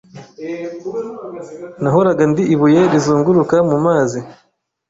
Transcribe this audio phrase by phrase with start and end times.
[1.81, 4.19] Nahoraga ndi ibuye rizunguruka mumazi